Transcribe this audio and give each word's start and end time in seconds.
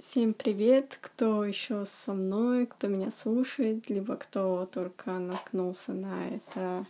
Всем 0.00 0.32
привет, 0.32 0.98
кто 0.98 1.44
еще 1.44 1.84
со 1.84 2.14
мной, 2.14 2.64
кто 2.64 2.86
меня 2.86 3.10
слушает, 3.10 3.90
либо 3.90 4.16
кто 4.16 4.66
только 4.72 5.10
наткнулся 5.10 5.92
на 5.92 6.26
это 6.30 6.86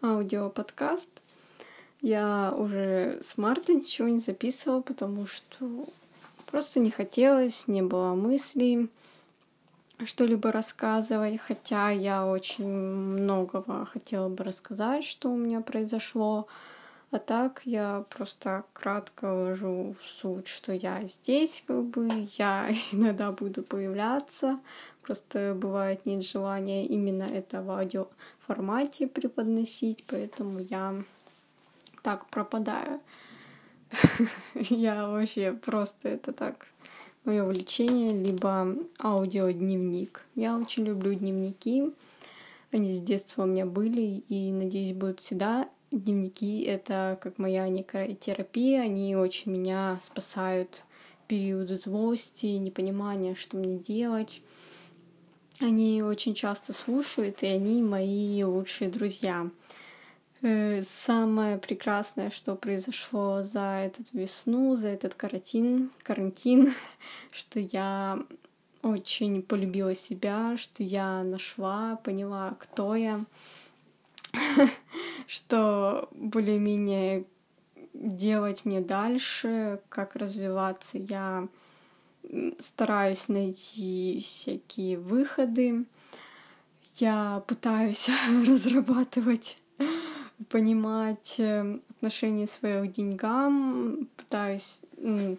аудиоподкаст. 0.00 1.10
Я 2.02 2.54
уже 2.56 3.18
с 3.20 3.36
марта 3.36 3.74
ничего 3.74 4.06
не 4.06 4.20
записывала, 4.20 4.80
потому 4.80 5.26
что 5.26 5.88
просто 6.46 6.78
не 6.78 6.92
хотелось, 6.92 7.66
не 7.66 7.82
было 7.82 8.14
мыслей 8.14 8.90
что-либо 10.04 10.52
рассказывать, 10.52 11.40
хотя 11.40 11.90
я 11.90 12.24
очень 12.24 12.68
многого 12.68 13.86
хотела 13.86 14.28
бы 14.28 14.44
рассказать, 14.44 15.04
что 15.04 15.32
у 15.32 15.36
меня 15.36 15.62
произошло. 15.62 16.46
А 17.12 17.18
так 17.18 17.62
я 17.64 18.04
просто 18.08 18.64
кратко 18.72 19.34
вложу 19.34 19.96
в 20.00 20.06
суть, 20.06 20.46
что 20.46 20.72
я 20.72 21.02
здесь, 21.06 21.64
как 21.66 21.84
бы, 21.86 22.08
я 22.38 22.70
иногда 22.92 23.32
буду 23.32 23.62
появляться. 23.64 24.60
Просто 25.02 25.56
бывает 25.60 26.06
нет 26.06 26.24
желания 26.24 26.86
именно 26.86 27.24
это 27.24 27.62
в 27.62 27.70
аудиоформате 27.70 29.08
преподносить, 29.08 30.04
поэтому 30.06 30.60
я 30.60 31.02
так 32.02 32.26
пропадаю. 32.26 33.00
Я 34.54 35.08
вообще 35.08 35.52
просто 35.52 36.10
это 36.10 36.32
так 36.32 36.68
мое 37.24 37.42
увлечение, 37.42 38.10
либо 38.10 38.76
аудиодневник. 39.00 40.24
Я 40.36 40.56
очень 40.56 40.84
люблю 40.84 41.12
дневники. 41.12 41.92
Они 42.70 42.94
с 42.94 43.00
детства 43.00 43.42
у 43.42 43.46
меня 43.46 43.66
были 43.66 44.22
и, 44.28 44.52
надеюсь, 44.52 44.92
будут 44.92 45.18
всегда 45.18 45.68
дневники— 45.90 46.62
это 46.64 47.18
как 47.20 47.38
моя 47.38 47.68
некая 47.68 48.14
терапия, 48.14 48.82
они 48.82 49.16
очень 49.16 49.52
меня 49.52 49.98
спасают 50.00 50.84
периоды 51.26 51.76
злости, 51.76 52.46
непонимания, 52.46 53.34
что 53.34 53.56
мне 53.56 53.78
делать. 53.78 54.42
Они 55.60 56.02
очень 56.02 56.34
часто 56.34 56.72
слушают, 56.72 57.42
и 57.42 57.46
они 57.46 57.82
мои 57.82 58.42
лучшие 58.42 58.90
друзья. 58.90 59.50
Э, 60.42 60.82
самое 60.82 61.58
прекрасное, 61.58 62.30
что 62.30 62.56
произошло 62.56 63.42
за 63.42 63.82
эту 63.84 64.02
весну, 64.12 64.74
за 64.74 64.88
этот 64.88 65.14
карантин, 65.14 65.90
карантин, 66.02 66.72
что 67.30 67.60
я 67.60 68.18
очень 68.82 69.42
полюбила 69.42 69.94
себя, 69.94 70.56
что 70.56 70.82
я 70.82 71.22
нашла, 71.22 71.96
поняла, 71.96 72.56
кто 72.58 72.96
я, 72.96 73.24
что 75.30 76.08
более-менее 76.10 77.24
делать 77.94 78.64
мне 78.64 78.80
дальше, 78.80 79.80
как 79.88 80.16
развиваться. 80.16 80.98
Я 80.98 81.46
стараюсь 82.58 83.28
найти 83.28 84.20
всякие 84.24 84.98
выходы. 84.98 85.84
Я 86.96 87.44
пытаюсь 87.46 88.10
разрабатывать, 88.48 89.56
понимать 90.48 91.36
э, 91.38 91.78
отношение 91.90 92.48
своего 92.48 92.86
к 92.86 92.92
деньгам, 92.92 94.08
пытаюсь, 94.16 94.82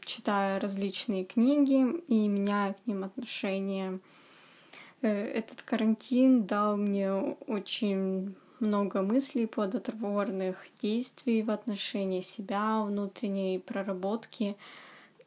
читая 0.05 0.61
различные 0.61 1.25
книги 1.25 2.01
и 2.07 2.29
меняю 2.29 2.75
к 2.75 2.87
ним 2.87 3.03
отношения. 3.03 3.99
Э, 5.01 5.09
этот 5.09 5.63
карантин 5.63 6.45
дал 6.45 6.77
мне 6.77 7.11
очень 7.11 8.35
много 8.61 9.01
мыслей, 9.01 9.47
плодотворных 9.47 10.65
действий 10.81 11.43
в 11.43 11.51
отношении 11.51 12.21
себя, 12.21 12.81
внутренней 12.81 13.59
проработки. 13.59 14.55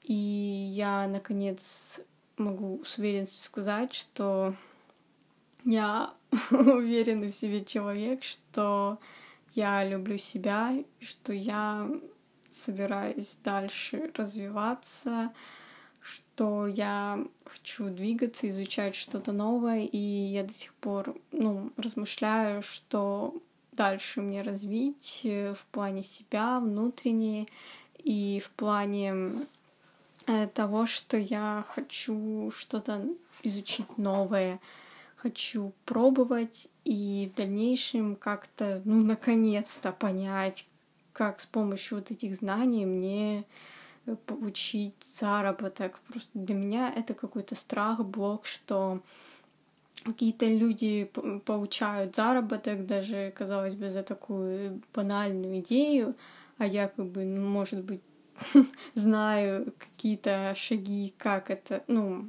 И 0.02 0.12
я, 0.14 1.06
наконец, 1.06 2.00
могу 2.36 2.82
с 2.84 2.98
уверенностью 2.98 3.44
сказать, 3.44 3.92
что 3.92 4.54
я 5.64 6.12
уверенный 6.50 7.30
в 7.30 7.34
себе 7.34 7.64
человек, 7.64 8.22
что 8.22 8.98
я 9.54 9.84
люблю 9.84 10.16
себя, 10.18 10.74
что 11.00 11.32
я 11.32 11.90
собираюсь 12.50 13.38
дальше 13.42 14.12
развиваться, 14.14 15.32
что 16.04 16.66
я 16.66 17.18
хочу 17.46 17.88
двигаться, 17.88 18.48
изучать 18.50 18.94
что-то 18.94 19.32
новое, 19.32 19.86
и 19.86 19.98
я 19.98 20.44
до 20.44 20.52
сих 20.52 20.74
пор 20.74 21.14
ну, 21.32 21.70
размышляю, 21.78 22.62
что 22.62 23.34
дальше 23.72 24.20
мне 24.20 24.42
развить 24.42 25.22
э, 25.24 25.54
в 25.54 25.64
плане 25.72 26.02
себя, 26.02 26.60
внутреннее, 26.60 27.46
и 28.02 28.42
в 28.44 28.50
плане 28.50 29.46
э, 30.26 30.46
того, 30.48 30.84
что 30.84 31.16
я 31.16 31.64
хочу 31.68 32.52
что-то 32.54 33.06
изучить 33.42 33.96
новое, 33.96 34.60
хочу 35.16 35.72
пробовать 35.86 36.68
и 36.84 37.30
в 37.32 37.38
дальнейшем 37.38 38.16
как-то, 38.16 38.82
ну, 38.84 39.02
наконец-то 39.02 39.90
понять, 39.90 40.66
как 41.14 41.40
с 41.40 41.46
помощью 41.46 41.98
вот 41.98 42.10
этих 42.10 42.34
знаний 42.34 42.84
мне 42.84 43.44
получить 44.26 44.94
заработок. 45.02 46.00
Просто 46.08 46.30
для 46.34 46.54
меня 46.54 46.92
это 46.94 47.14
какой-то 47.14 47.54
страх, 47.54 48.04
блок, 48.04 48.46
что 48.46 49.00
какие-то 50.04 50.46
люди 50.46 51.10
получают 51.44 52.14
заработок, 52.14 52.86
даже, 52.86 53.32
казалось 53.36 53.74
бы, 53.74 53.90
за 53.90 54.02
такую 54.02 54.82
банальную 54.94 55.60
идею, 55.60 56.14
а 56.58 56.66
я 56.66 56.88
как 56.88 57.06
бы, 57.06 57.24
ну, 57.24 57.46
может 57.48 57.82
быть, 57.82 58.02
знаю 58.94 59.72
какие-то 59.78 60.54
шаги, 60.56 61.14
как 61.16 61.50
это, 61.50 61.82
ну, 61.86 62.28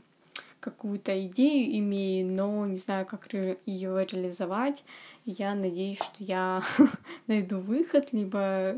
какую-то 0.66 1.28
идею 1.28 1.78
имею, 1.80 2.26
но 2.26 2.66
не 2.66 2.78
знаю, 2.78 3.06
как 3.06 3.32
ее 3.32 4.06
реализовать. 4.06 4.84
я 5.26 5.54
надеюсь, 5.54 5.98
что 5.98 6.24
я 6.24 6.64
найду 7.28 7.60
выход, 7.60 8.14
либо 8.14 8.76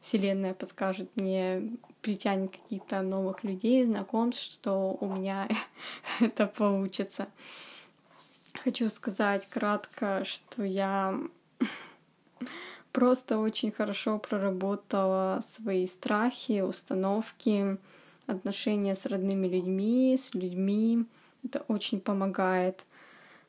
Вселенная 0.00 0.54
подскажет 0.54 1.08
мне, 1.14 1.70
притянет 2.08 2.52
каких-то 2.52 3.02
новых 3.02 3.44
людей, 3.44 3.84
знакомств, 3.84 4.42
что 4.42 4.96
у 4.98 5.14
меня 5.14 5.46
это 6.20 6.46
получится. 6.46 7.28
Хочу 8.64 8.88
сказать 8.88 9.46
кратко, 9.46 10.24
что 10.24 10.62
я 10.62 11.20
просто 12.92 13.38
очень 13.38 13.70
хорошо 13.70 14.18
проработала 14.18 15.40
свои 15.42 15.84
страхи, 15.84 16.62
установки, 16.62 17.76
отношения 18.26 18.94
с 18.94 19.04
родными 19.04 19.46
людьми, 19.46 20.16
с 20.18 20.32
людьми. 20.32 21.04
Это 21.44 21.62
очень 21.68 22.00
помогает. 22.00 22.86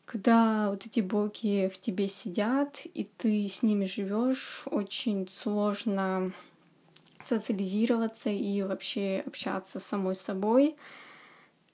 Когда 0.03 0.69
вот 0.69 0.85
эти 0.85 0.99
боги 0.99 1.71
в 1.73 1.79
тебе 1.79 2.09
сидят, 2.09 2.81
и 2.93 3.05
ты 3.05 3.47
с 3.47 3.63
ними 3.63 3.85
живешь, 3.85 4.63
очень 4.65 5.29
сложно 5.29 6.33
социализироваться 7.21 8.29
и 8.29 8.61
вообще 8.61 9.23
общаться 9.25 9.79
с 9.79 9.85
самой 9.85 10.15
собой. 10.15 10.75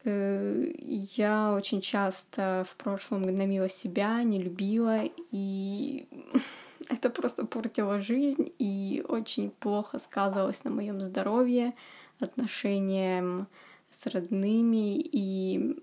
Э, 0.03 0.72
я 1.16 1.53
очень 1.53 1.81
часто 1.81 2.66
в 2.67 2.75
прошлом 2.75 3.23
гномила 3.23 3.69
себя, 3.69 4.22
не 4.23 4.41
любила, 4.41 5.01
и 5.31 6.07
это 6.89 7.09
просто 7.09 7.45
портило 7.45 8.01
жизнь 8.01 8.53
и 8.59 9.03
очень 9.07 9.51
плохо 9.51 10.00
сказывалось 10.00 10.63
на 10.63 10.72
моем 10.72 11.01
здоровье, 11.01 11.73
отношениям 12.19 13.47
с 13.89 14.05
родными 14.07 15.00
и 15.00 15.81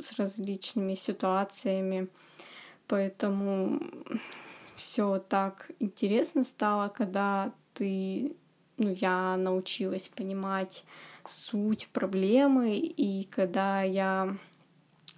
с 0.00 0.18
различными 0.18 0.94
ситуациями. 0.94 2.08
Поэтому 2.86 3.80
все 4.74 5.18
так 5.18 5.70
интересно 5.78 6.44
стало, 6.44 6.88
когда 6.88 7.52
ты, 7.74 8.34
ну, 8.78 8.94
я 8.96 9.36
научилась 9.36 10.08
понимать 10.08 10.84
суть 11.26 11.88
проблемы, 11.88 12.76
и 12.76 13.24
когда 13.24 13.82
я 13.82 14.36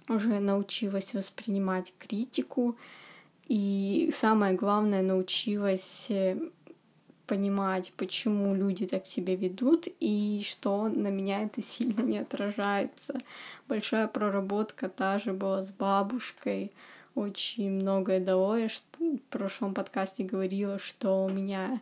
уже 0.09 0.39
научилась 0.39 1.13
воспринимать 1.13 1.93
критику, 1.97 2.75
и 3.47 4.09
самое 4.13 4.53
главное, 4.53 5.01
научилась 5.01 6.07
э, 6.09 6.37
понимать, 7.27 7.93
почему 7.97 8.55
люди 8.55 8.85
так 8.85 9.05
себя 9.05 9.35
ведут 9.35 9.87
и 9.99 10.41
что 10.45 10.89
на 10.89 11.07
меня 11.07 11.43
это 11.43 11.61
сильно 11.61 12.01
не 12.01 12.19
отражается. 12.19 13.17
Большая 13.67 14.07
проработка 14.07 14.89
та 14.89 15.19
же 15.19 15.33
была 15.33 15.61
с 15.61 15.71
бабушкой, 15.71 16.71
очень 17.15 17.71
многое 17.71 18.19
дало. 18.19 18.57
Я 18.57 18.67
в 18.69 19.17
прошлом 19.29 19.73
подкасте 19.73 20.23
говорила, 20.23 20.79
что 20.79 21.25
у 21.25 21.29
меня 21.29 21.79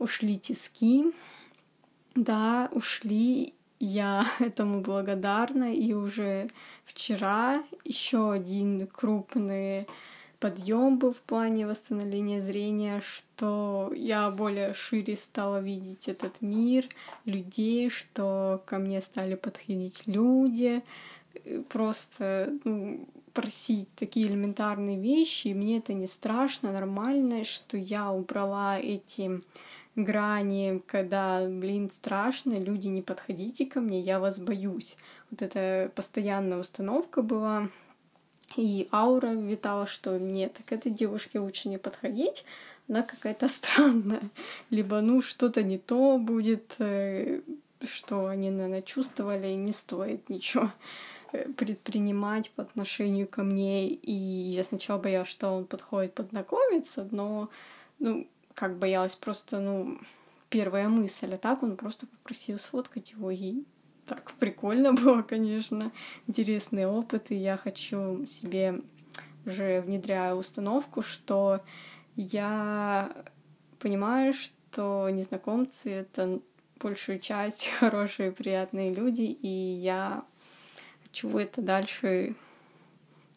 ушли 0.00 0.36
тиски. 0.36 1.12
Да, 2.16 2.68
ушли, 2.72 3.54
я 3.78 4.26
этому 4.40 4.80
благодарна, 4.80 5.72
и 5.72 5.92
уже 5.92 6.50
вчера 6.84 7.62
еще 7.84 8.32
один 8.32 8.88
крупный 8.88 9.86
подъем 10.40 10.98
был 10.98 11.12
в 11.12 11.20
плане 11.20 11.66
восстановления 11.66 12.40
зрения, 12.40 13.02
что 13.02 13.92
я 13.94 14.30
более 14.30 14.74
шире 14.74 15.14
стала 15.14 15.60
видеть 15.60 16.08
этот 16.08 16.40
мир, 16.40 16.88
людей, 17.26 17.90
что 17.90 18.62
ко 18.64 18.78
мне 18.78 19.02
стали 19.02 19.34
подходить 19.34 20.06
люди, 20.06 20.82
просто 21.68 22.52
ну, 22.64 23.06
просить 23.34 23.88
такие 23.94 24.26
элементарные 24.26 24.98
вещи, 24.98 25.48
и 25.48 25.54
мне 25.54 25.78
это 25.78 25.92
не 25.92 26.06
страшно, 26.06 26.72
нормально, 26.72 27.44
что 27.44 27.76
я 27.76 28.10
убрала 28.10 28.78
эти 28.78 29.42
грани, 29.96 30.82
когда, 30.86 31.46
блин, 31.46 31.90
страшно, 31.90 32.54
люди, 32.54 32.88
не 32.88 33.02
подходите 33.02 33.66
ко 33.66 33.80
мне, 33.80 34.00
я 34.00 34.20
вас 34.20 34.38
боюсь. 34.38 34.96
Вот 35.30 35.42
эта 35.42 35.90
постоянная 35.94 36.58
установка 36.58 37.22
была, 37.22 37.68
и 38.56 38.88
аура 38.92 39.28
витала, 39.28 39.86
что 39.86 40.18
нет, 40.18 40.58
к 40.66 40.72
этой 40.72 40.90
девушке 40.90 41.38
лучше 41.38 41.68
не 41.68 41.78
подходить, 41.78 42.44
она 42.88 43.02
какая-то 43.02 43.48
странная. 43.48 44.22
Либо, 44.70 45.00
ну, 45.00 45.22
что-то 45.22 45.62
не 45.62 45.78
то 45.78 46.18
будет, 46.18 46.74
э, 46.78 47.40
что 47.82 48.26
они, 48.26 48.50
наверное, 48.50 48.82
чувствовали, 48.82 49.48
и 49.48 49.56
не 49.56 49.72
стоит 49.72 50.28
ничего 50.28 50.70
э, 51.32 51.48
предпринимать 51.50 52.50
по 52.50 52.62
отношению 52.62 53.28
ко 53.28 53.42
мне. 53.44 53.88
И 53.88 54.12
я 54.12 54.64
сначала 54.64 54.98
боялась, 54.98 55.28
что 55.28 55.50
он 55.50 55.64
подходит 55.64 56.14
познакомиться, 56.14 57.06
но, 57.12 57.48
ну, 58.00 58.26
как 58.54 58.78
боялась 58.78 59.16
просто, 59.16 59.60
ну, 59.60 59.98
первая 60.48 60.88
мысль, 60.88 61.34
а 61.34 61.38
так 61.38 61.62
он 61.62 61.76
просто 61.76 62.06
попросил 62.06 62.58
сфоткать 62.58 63.12
его, 63.12 63.30
и 63.30 63.62
так 64.06 64.32
прикольно 64.32 64.92
было, 64.94 65.22
конечно, 65.22 65.92
интересный 66.26 66.86
опыт, 66.86 67.30
и 67.30 67.36
я 67.36 67.56
хочу 67.56 68.26
себе 68.26 68.82
уже 69.46 69.80
внедряю 69.80 70.36
установку, 70.36 71.02
что 71.02 71.60
я 72.16 73.10
понимаю, 73.78 74.34
что 74.34 75.08
незнакомцы— 75.10 75.90
это 75.92 76.40
большую 76.78 77.18
часть 77.18 77.68
хорошие, 77.78 78.32
приятные 78.32 78.92
люди, 78.92 79.22
и 79.22 79.48
я 79.48 80.24
хочу 81.02 81.36
это 81.38 81.62
дальше 81.62 82.34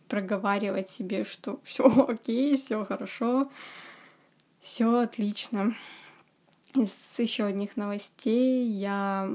проговаривать 0.07 0.89
себе, 0.89 1.23
что 1.23 1.59
все 1.63 1.85
окей, 2.07 2.57
все 2.57 2.83
хорошо, 2.83 3.49
все 4.63 4.99
отлично. 4.99 5.75
Из 6.73 7.19
еще 7.19 7.43
одних 7.43 7.75
новостей 7.75 8.65
я 8.65 9.29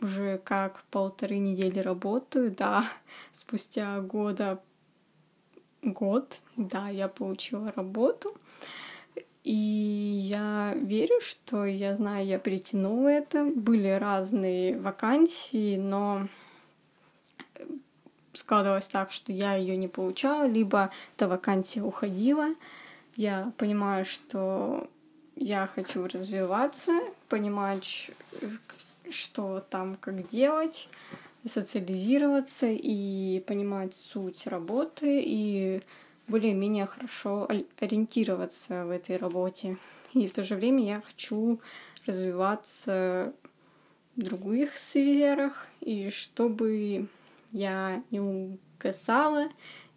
уже 0.00 0.38
как 0.38 0.84
полторы 0.92 1.38
недели 1.38 1.80
работаю, 1.80 2.52
да, 2.52 2.84
спустя 3.32 4.00
года 4.00 4.62
год, 5.82 6.38
да, 6.56 6.88
я 6.88 7.08
получила 7.08 7.72
работу. 7.72 8.36
И 9.42 9.52
я 9.52 10.74
верю, 10.76 11.20
что 11.22 11.64
я 11.64 11.96
знаю, 11.96 12.24
я 12.24 12.38
притянула 12.38 13.08
это. 13.08 13.44
Были 13.44 13.88
разные 13.88 14.78
вакансии, 14.78 15.76
но 15.76 16.28
складывалось 18.32 18.88
так, 18.88 19.10
что 19.10 19.32
я 19.32 19.56
ее 19.56 19.76
не 19.76 19.88
получала, 19.88 20.46
либо 20.46 20.90
эта 21.16 21.26
вакансия 21.26 21.82
уходила. 21.82 22.54
Я 23.18 23.52
понимаю, 23.56 24.04
что 24.04 24.88
я 25.34 25.66
хочу 25.66 26.06
развиваться, 26.06 26.92
понимать, 27.28 28.12
что 29.10 29.58
там, 29.70 29.96
как 29.96 30.28
делать, 30.28 30.88
социализироваться 31.44 32.68
и 32.68 33.40
понимать 33.40 33.96
суть 33.96 34.46
работы 34.46 35.20
и 35.20 35.82
более-менее 36.28 36.86
хорошо 36.86 37.48
ориентироваться 37.80 38.86
в 38.86 38.90
этой 38.90 39.16
работе. 39.16 39.78
И 40.14 40.28
в 40.28 40.32
то 40.32 40.44
же 40.44 40.54
время 40.54 40.84
я 40.84 41.00
хочу 41.00 41.58
развиваться 42.06 43.32
в 44.14 44.22
других 44.22 44.76
сферах, 44.76 45.66
и 45.80 46.10
чтобы 46.10 47.08
я 47.50 48.00
не 48.12 48.20
угасала, 48.20 49.48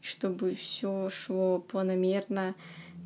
чтобы 0.01 0.55
все 0.55 1.11
шло 1.11 1.59
планомерно 1.59 2.55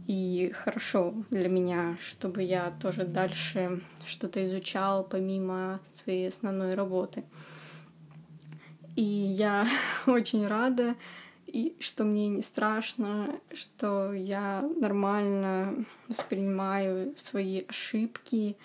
и 0.07 0.51
хорошо 0.55 1.13
для 1.31 1.49
меня, 1.49 1.97
чтобы 1.99 2.43
я 2.43 2.71
тоже 2.81 3.05
дальше 3.05 3.81
что-то 4.05 4.45
изучал 4.45 5.03
помимо 5.03 5.79
своей 5.93 6.27
основной 6.27 6.75
работы. 6.75 7.23
И 8.95 9.03
я 9.03 9.67
очень 10.05 10.47
рада, 10.47 10.95
и 11.47 11.75
что 11.79 12.03
мне 12.03 12.27
не 12.27 12.41
страшно, 12.41 13.39
что 13.53 14.13
я 14.13 14.61
нормально 14.79 15.85
воспринимаю 16.07 17.13
свои 17.17 17.63
ошибки, 17.67 18.57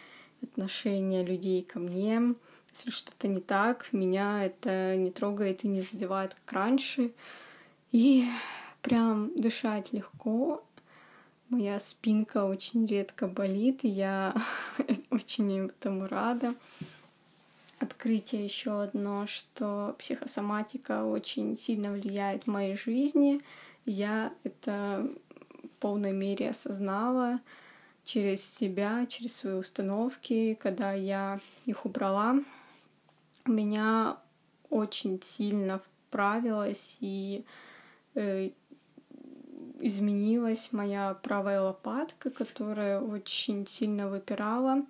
отношения 0.43 1.25
людей 1.25 1.63
ко 1.63 1.79
мне. 1.79 2.35
Если 2.73 2.91
что-то 2.91 3.29
не 3.29 3.41
так, 3.41 3.93
меня 3.93 4.45
это 4.45 4.97
не 4.97 5.11
трогает 5.11 5.65
и 5.65 5.69
не 5.69 5.81
задевает, 5.81 6.35
как 6.35 6.53
раньше. 6.53 7.13
И 7.93 8.27
прям 8.83 9.33
дышать 9.39 9.93
легко, 9.93 10.65
Моя 11.51 11.81
спинка 11.81 12.45
очень 12.45 12.87
редко 12.87 13.27
болит, 13.27 13.81
и 13.83 13.89
я 13.89 14.33
очень 15.11 15.67
этому 15.67 16.07
рада. 16.07 16.55
Открытие 17.81 18.45
еще 18.45 18.81
одно, 18.83 19.27
что 19.27 19.97
психосоматика 19.99 21.05
очень 21.05 21.57
сильно 21.57 21.91
влияет 21.91 22.45
в 22.45 22.47
моей 22.47 22.77
жизни. 22.77 23.43
Я 23.85 24.33
это 24.45 25.11
в 25.65 25.69
полной 25.81 26.13
мере 26.13 26.51
осознала 26.51 27.41
через 28.05 28.45
себя, 28.45 29.05
через 29.07 29.35
свои 29.35 29.55
установки, 29.55 30.55
когда 30.55 30.93
я 30.93 31.41
их 31.67 31.85
убрала. 31.85 32.37
У 33.45 33.51
меня 33.51 34.19
очень 34.69 35.21
сильно 35.21 35.81
вправилась, 35.81 36.97
и 37.01 37.45
э, 38.15 38.51
изменилась 39.81 40.73
моя 40.73 41.15
правая 41.15 41.61
лопатка, 41.61 42.31
которая 42.31 43.01
очень 43.01 43.67
сильно 43.67 44.09
выпирала. 44.09 44.85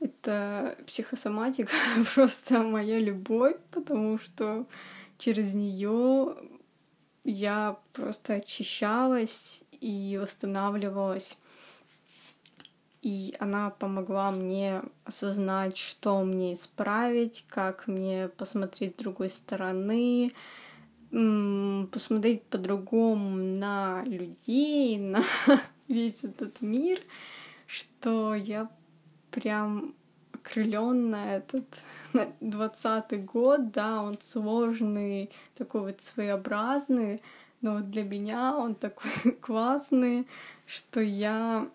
Это 0.00 0.76
психосоматика 0.86 1.72
просто 2.14 2.62
моя 2.62 2.98
любовь, 2.98 3.56
потому 3.70 4.18
что 4.18 4.66
через 5.18 5.54
нее 5.54 6.36
я 7.24 7.78
просто 7.92 8.34
очищалась 8.34 9.64
и 9.80 10.18
восстанавливалась. 10.20 11.38
И 13.02 13.36
она 13.38 13.70
помогла 13.70 14.30
мне 14.32 14.82
осознать, 15.04 15.76
что 15.76 16.22
мне 16.24 16.54
исправить, 16.54 17.44
как 17.48 17.86
мне 17.86 18.28
посмотреть 18.36 18.92
с 18.92 19.02
другой 19.02 19.30
стороны, 19.30 20.32
посмотреть 21.90 22.42
по-другому 22.44 23.36
на 23.36 24.02
людей, 24.04 24.98
на 24.98 25.22
весь 25.88 26.24
этот 26.24 26.60
мир, 26.60 27.00
что 27.66 28.34
я 28.34 28.70
прям 29.30 29.94
окрыленная 30.32 31.38
этот 31.38 31.64
двадцатый 32.40 33.18
год, 33.18 33.70
да, 33.70 34.02
он 34.02 34.18
сложный, 34.20 35.30
такой 35.54 35.80
вот 35.82 36.02
своеобразный, 36.02 37.22
но 37.62 37.76
вот 37.76 37.90
для 37.90 38.04
меня 38.04 38.54
он 38.56 38.74
такой 38.74 39.32
классный, 39.40 40.26
что 40.66 41.00
я 41.00 41.68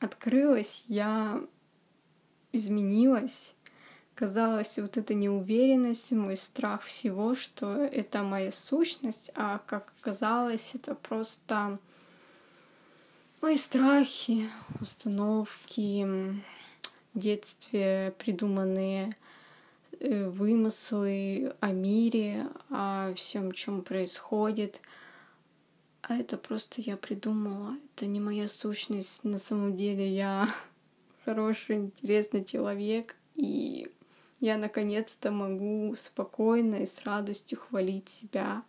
открылась, 0.00 0.84
я 0.88 1.40
изменилась, 2.52 3.54
казалось, 4.20 4.78
вот 4.78 4.98
эта 4.98 5.14
неуверенность, 5.14 6.12
мой 6.12 6.36
страх 6.36 6.82
всего, 6.82 7.34
что 7.34 7.74
это 7.76 8.22
моя 8.22 8.52
сущность, 8.52 9.30
а 9.34 9.62
как 9.66 9.94
оказалось, 9.98 10.74
это 10.74 10.94
просто 10.94 11.78
мои 13.40 13.56
страхи, 13.56 14.50
установки, 14.78 16.06
детстве 17.14 18.14
придуманные 18.18 19.16
э, 20.00 20.28
вымыслы 20.28 21.54
о 21.60 21.72
мире, 21.72 22.46
о 22.68 23.14
всем, 23.14 23.52
чем 23.52 23.80
происходит. 23.80 24.82
А 26.02 26.16
это 26.16 26.36
просто 26.36 26.82
я 26.82 26.98
придумала. 26.98 27.74
Это 27.94 28.04
не 28.04 28.20
моя 28.20 28.48
сущность. 28.48 29.24
На 29.24 29.38
самом 29.38 29.76
деле 29.76 30.14
я 30.14 30.46
хороший, 31.24 31.76
интересный 31.76 32.44
человек. 32.44 33.16
И 33.34 33.90
я 34.40 34.56
наконец-то 34.56 35.30
могу 35.30 35.94
спокойно 35.96 36.76
и 36.76 36.86
с 36.86 37.04
радостью 37.04 37.58
хвалить 37.58 38.08
себя. 38.08 38.62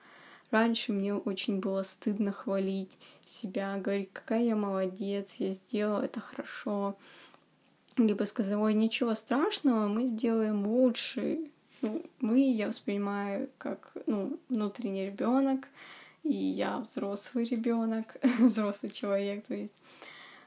Раньше 0.51 0.91
мне 0.91 1.15
очень 1.15 1.59
было 1.59 1.83
стыдно 1.83 2.31
хвалить 2.31 2.97
себя, 3.23 3.77
говорить, 3.77 4.09
какая 4.11 4.43
я 4.43 4.55
молодец, 4.55 5.35
я 5.39 5.49
сделала 5.49 6.03
это 6.03 6.19
хорошо. 6.19 6.97
Либо 7.97 8.23
сказать, 8.23 8.55
ой, 8.55 8.73
ничего 8.73 9.15
страшного, 9.15 9.87
мы 9.87 10.07
сделаем 10.07 10.67
лучше. 10.67 11.39
Ну, 11.81 12.03
мы, 12.19 12.51
я 12.51 12.67
воспринимаю 12.67 13.49
как 13.57 13.93
ну, 14.07 14.37
внутренний 14.49 15.05
ребенок, 15.05 15.67
и 16.23 16.33
я 16.33 16.79
взрослый 16.79 17.45
ребенок, 17.45 18.17
взрослый 18.39 18.91
человек, 18.91 19.47
то 19.47 19.55
есть 19.55 19.73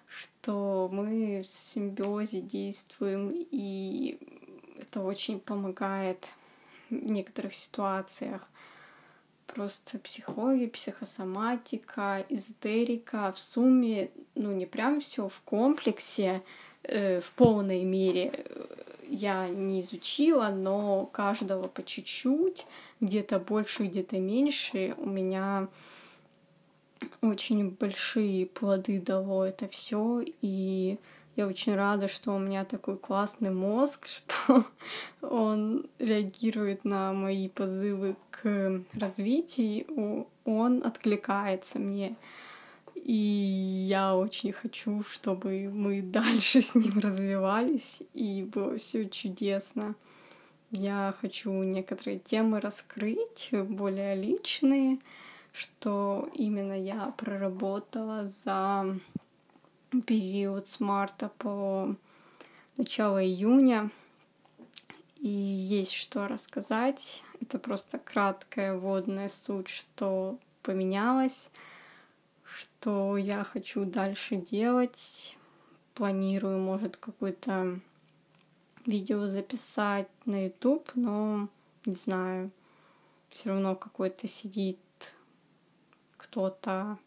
что 0.07 0.89
мы 0.93 1.43
в 1.43 1.49
симбиозе 1.49 2.41
действуем, 2.41 3.31
и 3.33 4.19
это 4.79 5.01
очень 5.01 5.41
помогает 5.41 6.29
в 6.91 6.95
некоторых 6.95 7.55
ситуациях. 7.55 8.49
Просто 9.47 9.99
психология, 9.99 10.69
психосоматика, 10.69 12.25
эзотерика 12.29 13.31
в 13.33 13.39
сумме, 13.39 14.11
ну 14.35 14.53
не 14.53 14.67
прям 14.67 15.01
все 15.01 15.29
в 15.29 15.41
комплексе, 15.43 16.43
э, 16.83 17.21
в 17.21 17.33
полной 17.33 17.85
мере 17.85 18.33
э, 18.33 18.67
я 19.09 19.49
не 19.49 19.81
изучила, 19.81 20.49
но 20.49 21.07
каждого 21.07 21.69
по 21.69 21.85
чуть-чуть, 21.85 22.67
где-то 23.01 23.39
больше, 23.39 23.85
где-то 23.85 24.19
меньше. 24.19 24.95
У 24.97 25.09
меня 25.09 25.69
очень 27.23 27.71
большие 27.71 28.47
плоды 28.47 29.01
дало 29.01 29.45
это 29.45 29.69
все, 29.69 30.23
и 30.41 30.99
я 31.37 31.47
очень 31.47 31.75
рада, 31.75 32.07
что 32.07 32.33
у 32.33 32.39
меня 32.39 32.65
такой 32.65 32.97
классный 32.97 33.51
мозг, 33.51 34.07
что 34.09 34.65
он 35.21 35.87
реагирует 35.99 36.85
на 36.85 37.13
мои 37.13 37.49
позывы 37.49 38.17
к 38.31 38.83
развитию, 38.95 40.27
он 40.45 40.85
откликается 40.85 41.79
мне. 41.79 42.17
И 42.95 43.87
я 43.89 44.17
очень 44.17 44.53
хочу, 44.53 45.03
чтобы 45.03 45.69
мы 45.73 46.03
дальше 46.03 46.63
с 46.63 46.75
ним 46.75 46.99
развивались, 46.99 48.03
и 48.15 48.43
было 48.45 48.79
все 48.79 49.09
чудесно. 49.09 49.95
Я 50.71 51.15
хочу 51.21 51.53
некоторые 51.63 52.19
темы 52.19 52.61
раскрыть, 52.61 53.51
более 53.53 54.15
личные, 54.15 54.99
что 55.53 56.29
именно 56.35 56.73
я 56.73 57.13
проработала 57.17 58.25
за 58.25 58.99
период 60.03 60.67
с 60.67 60.81
марта 60.81 61.31
по 61.39 61.95
начало 62.77 63.25
июня. 63.25 63.91
И 65.19 65.29
есть 65.29 65.93
что 65.93 66.29
рассказать. 66.29 67.23
Это 67.41 67.59
просто 67.59 67.99
краткая 67.99 68.77
вводная 68.77 69.29
суть, 69.29 69.69
что 69.69 70.39
поменялось, 70.63 71.51
что 72.45 73.17
я 73.17 73.45
хочу 73.45 73.85
дальше 73.85 74.37
делать. 74.37 75.37
Планирую, 75.95 76.59
может, 76.59 76.97
какое-то 76.97 77.81
видео 78.85 79.27
записать 79.27 80.09
на 80.25 80.47
YouTube, 80.47 80.91
но 80.95 81.49
не 81.87 81.95
знаю. 81.95 82.51
Все 83.31 83.51
равно 83.51 83.77
какой-то 83.77 84.27
сидит 84.27 84.79
кто-то 86.17 86.99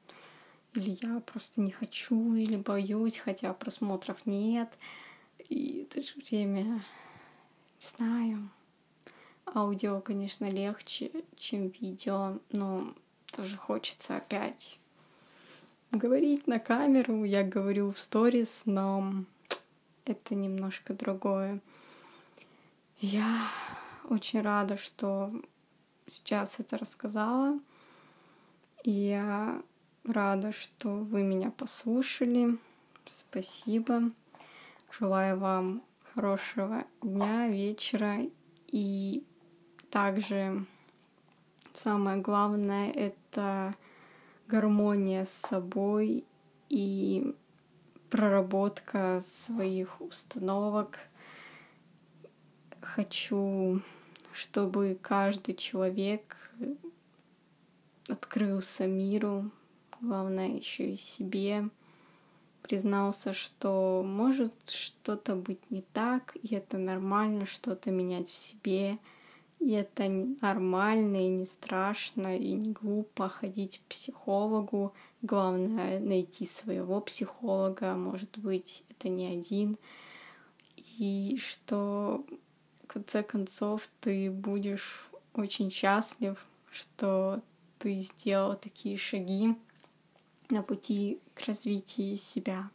или 0.74 0.97
я 1.01 1.19
просто 1.21 1.62
не 1.62 1.71
хочу, 1.71 2.36
или 2.36 2.55
боюсь, 2.55 3.17
хотя 3.17 3.53
просмотров 3.53 4.25
нет. 4.25 4.69
И 5.50 5.88
в 5.89 5.93
то 5.93 6.03
же 6.03 6.13
время, 6.15 6.63
не 6.63 6.81
знаю, 7.79 8.50
аудио, 9.45 10.01
конечно, 10.01 10.50
легче, 10.50 11.12
чем 11.36 11.69
видео, 11.69 12.39
но 12.51 12.93
тоже 13.31 13.55
хочется 13.57 14.17
опять 14.17 14.79
говорить 15.91 16.47
на 16.47 16.59
камеру. 16.59 17.24
Я 17.24 17.43
говорю 17.43 17.91
в 17.91 18.00
сторис, 18.00 18.63
но 18.65 19.24
это 20.05 20.36
немножко 20.36 20.93
другое. 20.93 21.62
Я 23.00 23.47
очень 24.09 24.41
рада, 24.41 24.77
что 24.77 25.31
сейчас 26.07 26.59
это 26.59 26.77
рассказала. 26.77 27.59
И 28.83 28.91
я 28.91 29.62
Рада, 30.07 30.53
что 30.53 30.87
вы 30.87 31.21
меня 31.21 31.51
послушали. 31.51 32.57
Спасибо. 33.05 34.11
Желаю 34.89 35.37
вам 35.37 35.83
хорошего 36.13 36.85
дня, 37.01 37.49
вечера. 37.49 38.19
И 38.67 39.25
также 39.91 40.65
самое 41.73 42.21
главное— 42.21 42.89
это 42.93 43.75
гармония 44.47 45.25
с 45.25 45.33
собой 45.33 46.23
и 46.69 47.35
проработка 48.09 49.19
своих 49.21 49.99
установок. 49.99 50.99
Хочу, 52.79 53.81
чтобы 54.31 54.97
каждый 55.01 55.53
человек 55.53 56.53
открылся 58.07 58.87
миру, 58.87 59.51
главное 60.01 60.49
еще 60.49 60.91
и 60.91 60.95
себе, 60.97 61.69
признался, 62.61 63.33
что 63.33 64.03
может 64.05 64.53
что-то 64.69 65.35
быть 65.35 65.59
не 65.71 65.81
так, 65.93 66.35
и 66.41 66.55
это 66.55 66.77
нормально 66.77 67.45
что-то 67.45 67.91
менять 67.91 68.27
в 68.27 68.35
себе, 68.35 68.97
и 69.59 69.71
это 69.71 70.07
нормально 70.41 71.25
и 71.25 71.29
не 71.29 71.45
страшно, 71.45 72.37
и 72.37 72.53
не 72.53 72.71
глупо 72.73 73.27
ходить 73.27 73.79
к 73.79 73.89
психологу. 73.89 74.93
Главное 75.21 75.99
найти 75.99 76.45
своего 76.45 77.01
психолога, 77.01 77.95
может 77.95 78.37
быть, 78.37 78.83
это 78.89 79.09
не 79.09 79.25
один. 79.25 79.77
И 80.75 81.39
что 81.41 82.23
в 82.83 82.87
конце 82.87 83.23
концов 83.23 83.89
ты 83.99 84.29
будешь 84.29 85.09
очень 85.33 85.71
счастлив, 85.71 86.45
что 86.71 87.41
ты 87.79 87.95
сделал 87.95 88.55
такие 88.55 88.97
шаги, 88.97 89.55
на 90.49 90.63
пути 90.63 91.19
к 91.33 91.45
развитию 91.47 92.17
себя. 92.17 92.69